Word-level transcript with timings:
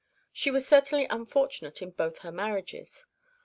(1) 0.29 0.29
She 0.33 0.49
was 0.49 0.67
certainly 0.67 1.05
unfortunate 1.11 1.79
in 1.83 1.91
both 1.91 2.17
her 2.25 2.31
marriages. 2.31 3.05